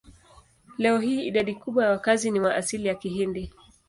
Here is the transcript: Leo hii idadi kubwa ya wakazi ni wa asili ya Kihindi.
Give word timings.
Leo 0.77 0.97
hii 0.99 1.23
idadi 1.27 1.55
kubwa 1.55 1.83
ya 1.83 1.91
wakazi 1.91 2.31
ni 2.31 2.39
wa 2.39 2.55
asili 2.55 2.87
ya 2.87 2.95
Kihindi. 2.95 3.51